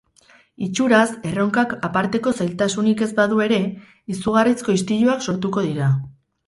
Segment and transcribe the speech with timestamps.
[0.67, 3.61] Itxuraz, erronkak aparteko zailtasunik ez badu ere,
[4.17, 5.95] izugarrizko istiluak sortuko dira.